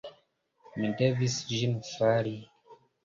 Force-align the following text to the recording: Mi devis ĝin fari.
Mi 0.79 0.89
devis 1.01 1.35
ĝin 1.51 1.77
fari. 1.91 2.35